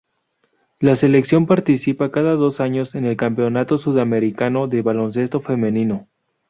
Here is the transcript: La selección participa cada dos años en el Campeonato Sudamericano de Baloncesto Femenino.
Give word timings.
La 0.79 0.95
selección 0.95 1.45
participa 1.45 2.09
cada 2.09 2.33
dos 2.33 2.59
años 2.59 2.95
en 2.95 3.05
el 3.05 3.15
Campeonato 3.15 3.77
Sudamericano 3.77 4.67
de 4.67 4.81
Baloncesto 4.81 5.41
Femenino. 5.41 6.07